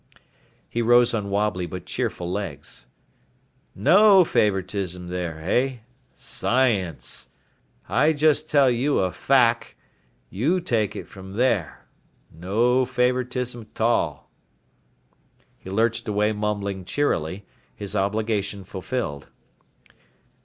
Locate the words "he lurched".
15.59-16.07